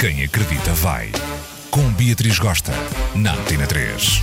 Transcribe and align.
Quem 0.00 0.24
acredita 0.24 0.72
vai. 0.72 1.12
Com 1.70 1.92
Beatriz 1.92 2.38
Gosta, 2.38 2.72
na 3.14 3.34
Antena 3.34 3.66
3. 3.66 4.22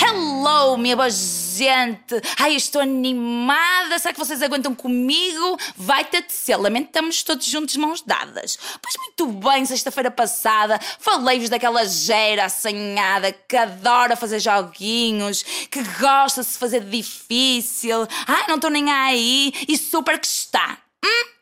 Hello, 0.00 0.76
minha 0.76 0.94
boa 0.94 1.10
gente! 1.10 2.14
Ai, 2.38 2.52
eu 2.52 2.56
estou 2.56 2.80
animada! 2.80 3.98
Será 3.98 4.14
que 4.14 4.20
vocês 4.20 4.40
aguentam 4.40 4.72
comigo? 4.72 5.58
Vai 5.76 6.06
ser. 6.28 6.54
Lamentamos 6.58 7.24
todos 7.24 7.44
juntos, 7.44 7.74
mãos 7.74 8.02
dadas. 8.02 8.56
Pois 8.80 8.94
muito 8.96 9.26
bem, 9.26 9.66
sexta-feira 9.66 10.12
passada 10.12 10.78
falei-vos 11.00 11.48
daquela 11.48 11.84
gera 11.84 12.44
assanhada 12.44 13.32
que 13.32 13.56
adora 13.56 14.14
fazer 14.14 14.38
joguinhos, 14.38 15.42
que 15.68 15.82
gosta 15.98 16.42
de 16.42 16.46
se 16.46 16.56
fazer 16.56 16.84
difícil. 16.84 18.06
Ai, 18.28 18.46
não 18.46 18.54
estou 18.54 18.70
nem 18.70 18.92
aí 18.92 19.52
e 19.66 19.76
super 19.76 20.20
que 20.20 20.26
está. 20.28 20.78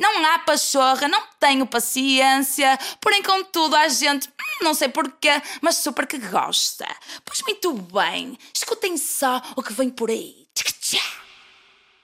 Não 0.00 0.24
há 0.24 0.38
pachorra, 0.38 1.06
não 1.06 1.22
tenho 1.38 1.66
paciência. 1.66 2.78
Porém, 3.02 3.22
contudo, 3.22 3.76
há 3.76 3.86
gente, 3.86 4.28
hum, 4.28 4.64
não 4.64 4.72
sei 4.72 4.88
porquê, 4.88 5.42
mas 5.60 5.76
super 5.76 6.06
que 6.06 6.16
gosta. 6.16 6.86
Pois 7.22 7.42
muito 7.42 7.74
bem, 7.74 8.38
escutem 8.54 8.96
só 8.96 9.42
o 9.54 9.62
que 9.62 9.74
vem 9.74 9.90
por 9.90 10.08
aí. 10.08 10.48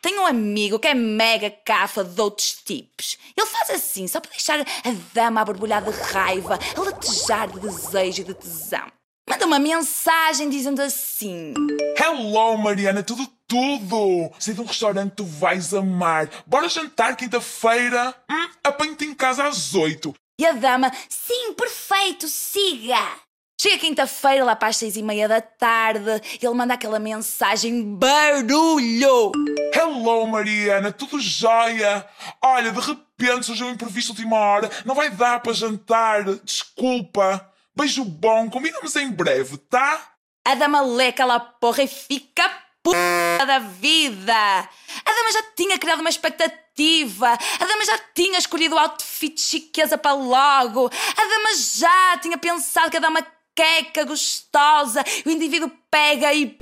Tenho 0.00 0.22
um 0.22 0.26
amigo 0.26 0.78
que 0.78 0.86
é 0.88 0.94
mega 0.94 1.50
cafa 1.50 2.04
de 2.04 2.18
outros 2.20 2.52
tipos. 2.64 3.18
Ele 3.36 3.46
faz 3.46 3.70
assim, 3.70 4.06
só 4.06 4.20
para 4.20 4.30
deixar 4.30 4.60
a 4.60 4.64
dama 5.12 5.40
a 5.40 5.44
borbulhar 5.44 5.82
de 5.82 5.90
raiva, 5.90 6.58
a 6.76 6.80
latejar 6.80 7.48
de 7.48 7.58
desejo 7.58 8.22
e 8.22 8.24
de 8.24 8.34
tesão. 8.34 8.86
Manda 9.28 9.46
uma 9.46 9.58
mensagem 9.58 10.48
dizendo 10.48 10.80
assim: 10.80 11.54
Hello, 11.98 12.56
Mariana, 12.56 13.02
tudo 13.02 13.28
tudo! 13.50 14.30
Sei 14.38 14.54
de 14.54 14.60
um 14.60 14.64
restaurante 14.64 15.10
que 15.10 15.16
tu 15.16 15.24
vais 15.24 15.74
amar. 15.74 16.30
Bora 16.46 16.68
jantar 16.68 17.16
quinta-feira? 17.16 18.14
Hum, 18.30 18.48
apanho-te 18.62 19.04
em 19.04 19.12
casa 19.12 19.44
às 19.44 19.74
oito. 19.74 20.14
E 20.40 20.46
a 20.46 20.52
dama: 20.52 20.90
Sim, 21.08 21.52
perfeito, 21.54 22.28
siga! 22.28 22.96
Chega 23.60 23.76
quinta-feira, 23.76 24.44
lá 24.44 24.56
para 24.56 24.68
as 24.68 24.76
seis 24.78 24.96
e 24.96 25.02
meia 25.02 25.28
da 25.28 25.40
tarde, 25.40 26.22
ele 26.40 26.54
manda 26.54 26.72
aquela 26.72 26.98
mensagem 26.98 27.94
barulho! 27.94 29.32
Hello, 29.74 30.26
Mariana, 30.28 30.90
tudo 30.90 31.20
jóia? 31.20 32.06
Olha, 32.40 32.70
de 32.70 32.80
repente 32.80 33.44
surgiu 33.44 33.66
um 33.66 33.72
imprevisto 33.72 34.10
última 34.12 34.38
hora, 34.38 34.70
não 34.86 34.94
vai 34.94 35.10
dar 35.10 35.40
para 35.40 35.52
jantar, 35.52 36.24
desculpa. 36.42 37.46
Beijo 37.76 38.02
bom, 38.02 38.48
combinamos 38.48 38.96
em 38.96 39.10
breve, 39.10 39.58
tá? 39.58 40.08
A 40.46 40.54
dama 40.54 40.80
lê 40.80 41.08
aquela 41.08 41.38
porra 41.38 41.82
e 41.82 41.88
fica 41.88 42.50
puta 42.82 43.46
da 43.46 43.58
vida. 43.58 44.34
A 44.34 45.12
dama 45.12 45.32
já 45.32 45.42
tinha 45.56 45.78
criado 45.78 46.00
uma 46.00 46.10
expectativa. 46.10 47.28
A 47.58 47.64
dama 47.64 47.84
já 47.84 47.98
tinha 48.14 48.38
escolhido 48.38 48.74
o 48.74 48.78
outfit 48.78 49.40
chiqueza 49.40 49.96
para 49.98 50.12
logo. 50.12 50.86
A 50.86 51.22
dama 51.22 51.54
já 51.56 52.18
tinha 52.18 52.38
pensado 52.38 52.90
que 52.90 52.96
a 52.96 53.00
dama 53.00 53.26
queca, 53.54 54.04
gostosa, 54.04 55.04
o 55.26 55.30
indivíduo 55.30 55.70
pega 55.90 56.32
e 56.32 56.56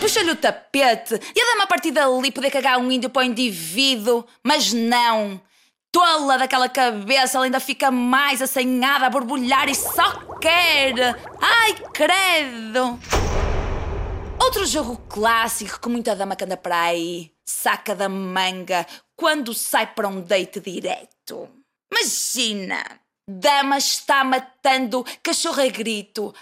puxa-lhe 0.00 0.30
o 0.30 0.36
tapete. 0.36 1.14
E 1.34 1.40
a 1.40 1.46
dama 1.52 1.64
a 1.64 1.66
partir 1.66 1.90
dali 1.90 2.30
poder 2.30 2.50
cagar 2.50 2.78
um 2.78 2.90
índio 2.90 3.10
para 3.10 3.22
o 3.22 3.24
indivíduo. 3.24 4.24
Mas 4.42 4.72
não 4.72 5.40
tola 5.92 6.38
daquela 6.38 6.68
cabeça, 6.68 7.36
ela 7.36 7.46
ainda 7.46 7.60
fica 7.60 7.90
mais 7.90 8.40
assanhada 8.40 9.06
a 9.06 9.10
borbulhar 9.10 9.68
e 9.68 9.74
só 9.74 10.38
quer. 10.40 11.18
Ai, 11.40 11.74
credo! 11.92 12.98
Outro 14.50 14.66
jogo 14.66 14.96
clássico 15.08 15.78
que 15.78 15.88
muita 15.88 16.16
dama 16.16 16.34
que 16.34 16.42
anda 16.42 16.56
para 16.56 16.80
aí 16.80 17.30
saca 17.46 17.94
da 17.94 18.08
manga 18.08 18.84
quando 19.14 19.54
sai 19.54 19.86
para 19.86 20.08
um 20.08 20.20
date 20.20 20.58
direto. 20.58 21.48
Imagina! 21.88 22.84
Dama 23.28 23.78
está 23.78 24.24
matando 24.24 25.06
cachorro 25.22 25.62
a 25.62 25.68
grito. 25.68 26.34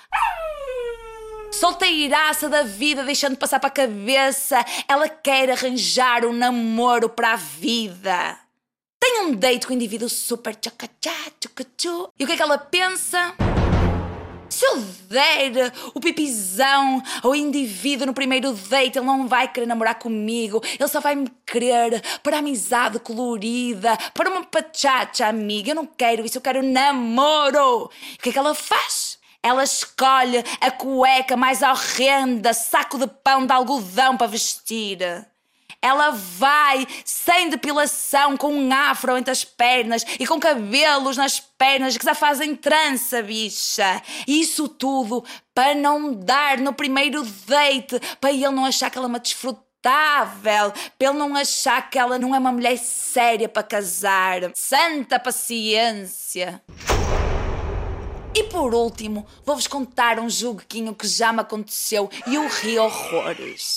Solteiraça 1.52 2.48
da 2.48 2.62
vida, 2.62 3.04
deixando 3.04 3.36
passar 3.36 3.60
para 3.60 3.68
a 3.68 3.72
cabeça. 3.72 4.64
Ela 4.88 5.10
quer 5.10 5.50
arranjar 5.50 6.24
um 6.24 6.32
namoro 6.32 7.10
para 7.10 7.34
a 7.34 7.36
vida. 7.36 8.38
Tem 8.98 9.20
um 9.20 9.34
date 9.34 9.66
com 9.66 9.74
indivíduo 9.74 10.08
super 10.08 10.54
tchacachá, 10.54 11.30
tchucachu. 11.38 12.08
E 12.18 12.24
o 12.24 12.26
que 12.26 12.32
é 12.32 12.36
que 12.36 12.42
ela 12.42 12.56
pensa? 12.56 13.34
Eu 14.68 14.80
der 15.08 15.72
o 15.94 16.00
pipizão 16.00 17.02
ao 17.22 17.34
indivíduo 17.34 18.06
no 18.06 18.12
primeiro 18.12 18.52
date, 18.52 18.98
ele 18.98 19.06
não 19.06 19.26
vai 19.26 19.48
querer 19.48 19.66
namorar 19.66 19.98
comigo. 19.98 20.62
Ele 20.78 20.88
só 20.88 21.00
vai 21.00 21.14
me 21.14 21.30
querer 21.46 22.02
para 22.22 22.38
amizade 22.38 22.98
colorida, 22.98 23.96
para 24.12 24.28
uma 24.28 24.44
pachacha 24.44 25.26
amiga. 25.26 25.70
Eu 25.70 25.76
não 25.76 25.86
quero 25.86 26.24
isso, 26.24 26.38
eu 26.38 26.42
quero 26.42 26.62
namoro. 26.62 27.84
O 27.84 27.90
que 28.22 28.28
é 28.28 28.32
que 28.32 28.38
ela 28.38 28.54
faz? 28.54 29.18
Ela 29.42 29.64
escolhe 29.64 30.44
a 30.60 30.70
cueca 30.70 31.36
mais 31.36 31.62
horrenda, 31.62 32.52
saco 32.52 32.98
de 32.98 33.06
pão 33.06 33.46
de 33.46 33.52
algodão 33.52 34.16
para 34.16 34.26
vestir. 34.26 34.98
Ela 35.80 36.10
vai 36.10 36.86
sem 37.04 37.48
depilação, 37.50 38.36
com 38.36 38.52
um 38.52 38.72
afro 38.72 39.16
entre 39.16 39.30
as 39.30 39.44
pernas 39.44 40.04
e 40.18 40.26
com 40.26 40.40
cabelos 40.40 41.16
nas 41.16 41.38
pernas 41.38 41.96
que 41.96 42.04
já 42.04 42.14
fazem 42.14 42.56
trança, 42.56 43.22
bicha. 43.22 44.02
Isso 44.26 44.68
tudo 44.68 45.24
para 45.54 45.76
não 45.76 46.12
dar 46.12 46.58
no 46.58 46.72
primeiro 46.72 47.22
date, 47.46 48.00
para 48.20 48.32
ele 48.32 48.48
não 48.50 48.64
achar 48.64 48.90
que 48.90 48.98
ela 48.98 49.06
é 49.06 49.08
uma 49.08 49.20
desfrutável, 49.20 50.72
para 50.98 51.08
ele 51.08 51.18
não 51.18 51.36
achar 51.36 51.88
que 51.88 51.98
ela 51.98 52.18
não 52.18 52.34
é 52.34 52.38
uma 52.40 52.52
mulher 52.52 52.76
séria 52.76 53.48
para 53.48 53.62
casar. 53.62 54.50
Santa 54.54 55.20
paciência! 55.20 56.60
E 58.34 58.44
por 58.44 58.74
último, 58.74 59.26
vou-vos 59.44 59.66
contar 59.66 60.18
um 60.18 60.28
joguinho 60.28 60.94
que 60.94 61.06
já 61.06 61.32
me 61.32 61.40
aconteceu 61.40 62.10
e 62.26 62.34
eu 62.34 62.46
ri 62.48 62.78
horrores. 62.78 63.76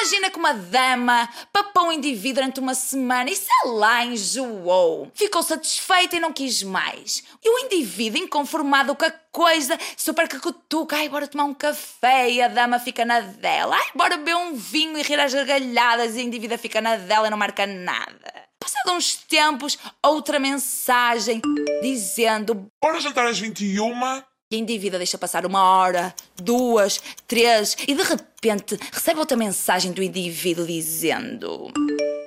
Imagina 0.00 0.30
que 0.30 0.38
uma 0.38 0.54
dama 0.54 1.28
papou 1.52 1.88
um 1.88 1.92
indivíduo 1.92 2.36
durante 2.36 2.58
uma 2.58 2.74
semana 2.74 3.28
e 3.28 3.36
sei 3.36 3.70
lá, 3.70 4.02
enjoou. 4.02 5.12
Ficou 5.14 5.42
satisfeita 5.42 6.16
e 6.16 6.20
não 6.20 6.32
quis 6.32 6.62
mais. 6.62 7.22
E 7.44 7.50
o 7.50 7.66
indivíduo, 7.66 8.18
inconformado 8.18 8.94
com 8.94 9.04
a 9.04 9.10
coisa, 9.30 9.78
super 9.98 10.26
cacutuca, 10.26 10.96
ai, 10.96 11.10
bora 11.10 11.28
tomar 11.28 11.44
um 11.44 11.52
café 11.52 12.30
e 12.30 12.40
a 12.40 12.48
dama 12.48 12.78
fica 12.78 13.04
na 13.04 13.20
dela. 13.20 13.76
Ai, 13.76 13.90
bora 13.94 14.16
beber 14.16 14.36
um 14.36 14.54
vinho 14.54 14.96
e 14.96 15.02
rir 15.02 15.20
às 15.20 15.34
gargalhadas 15.34 16.16
e 16.16 16.20
a 16.20 16.22
indivídua 16.22 16.56
fica 16.56 16.80
na 16.80 16.96
dela 16.96 17.26
e 17.26 17.30
não 17.30 17.36
marca 17.36 17.66
nada. 17.66 18.32
Passado 18.58 18.92
uns 18.92 19.16
tempos, 19.16 19.78
outra 20.02 20.38
mensagem 20.38 21.42
dizendo: 21.82 22.70
Bora 22.82 23.00
jantar 23.00 23.26
às 23.26 23.38
21 23.38 24.22
e 24.50 24.56
a 24.56 24.58
indivídua 24.58 24.98
deixa 24.98 25.16
passar 25.16 25.46
uma 25.46 25.62
hora, 25.62 26.12
duas, 26.36 27.00
três 27.26 27.76
e 27.86 27.94
de 27.94 28.02
repente 28.02 28.76
recebe 28.92 29.20
outra 29.20 29.36
mensagem 29.36 29.92
do 29.92 30.02
indivíduo 30.02 30.66
dizendo: 30.66 31.72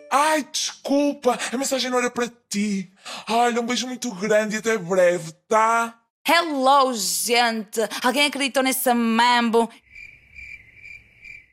Ai, 0.09 0.47
desculpa, 0.50 1.38
a 1.51 1.57
mensagem 1.57 1.91
não 1.91 2.00
era 2.00 2.09
para 2.09 2.31
ti. 2.50 2.89
Olha, 3.29 3.59
um 3.59 3.66
beijo 3.66 3.88
muito 3.88 4.09
grande 4.16 4.56
e 4.56 4.59
até 4.59 4.78
breve, 4.78 5.34
tá? 5.50 6.00
Hello, 6.25 6.94
gente! 6.94 7.81
Alguém 8.01 8.28
acreditou 8.28 8.63
nesse 8.63 8.94
mambo? 8.94 9.69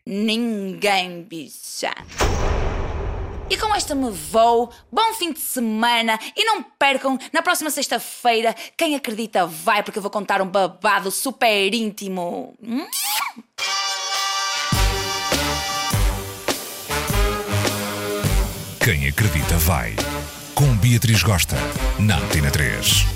Ninguém, 0.06 1.24
bicha. 1.24 1.92
E 3.50 3.56
com 3.56 3.74
esta 3.74 3.96
me 3.96 4.10
vou. 4.10 4.72
Bom 4.92 5.12
fim 5.14 5.32
de 5.32 5.40
semana 5.40 6.16
e 6.36 6.44
não 6.44 6.62
percam 6.62 7.18
na 7.32 7.42
próxima 7.42 7.68
sexta-feira. 7.68 8.54
Quem 8.76 8.94
acredita 8.94 9.44
vai, 9.44 9.82
porque 9.82 9.98
eu 9.98 10.02
vou 10.02 10.10
contar 10.10 10.40
um 10.40 10.46
babado 10.46 11.10
super 11.10 11.74
íntimo. 11.74 12.56
Quem 18.82 19.08
acredita 19.08 19.56
vai. 19.58 19.96
Com 20.54 20.76
Beatriz 20.76 21.22
Gosta, 21.24 21.56
na 21.98 22.18
Antena 22.18 22.52
3. 22.52 23.09